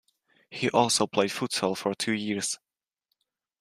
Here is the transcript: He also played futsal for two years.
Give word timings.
He 0.49 0.67
also 0.71 1.05
played 1.05 1.29
futsal 1.29 1.77
for 1.77 1.93
two 1.93 2.13
years. 2.13 2.57